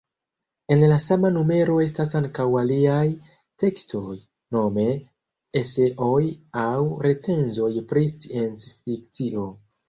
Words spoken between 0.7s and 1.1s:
En la